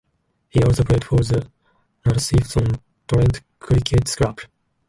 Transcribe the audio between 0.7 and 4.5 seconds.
played for the Radcliffe on Trent Cricket Club.